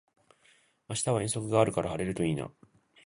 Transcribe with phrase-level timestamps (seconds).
[0.89, 2.49] 明日は遠足があるから晴れるといいな